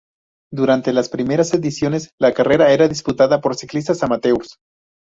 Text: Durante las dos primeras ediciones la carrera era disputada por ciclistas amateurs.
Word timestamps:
Durante 0.51 0.93
las 0.93 1.05
dos 1.05 1.11
primeras 1.11 1.53
ediciones 1.53 2.09
la 2.19 2.33
carrera 2.33 2.71
era 2.73 2.87
disputada 2.87 3.39
por 3.39 3.53
ciclistas 3.55 4.01
amateurs. 4.01 4.57